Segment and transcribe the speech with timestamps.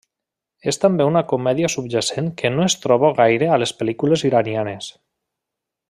[0.71, 4.91] És també una comèdia subjacent que no es troba gaire a les pel·lícules iranianes.